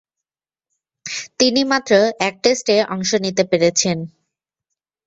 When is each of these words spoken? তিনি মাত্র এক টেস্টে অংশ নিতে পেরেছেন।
তিনি 1.39 1.61
মাত্র 1.63 1.91
এক 2.19 2.35
টেস্টে 2.43 2.75
অংশ 2.93 3.09
নিতে 3.25 3.43
পেরেছেন। 3.51 3.97